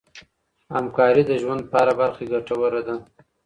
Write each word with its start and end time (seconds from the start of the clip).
همکاري 0.75 1.23
د 1.25 1.31
ژوند 1.41 1.61
په 1.71 1.75
هره 1.81 1.93
برخه 2.01 2.23
کي 2.27 2.31
ګټوره 2.33 2.81
ده. 2.87 2.95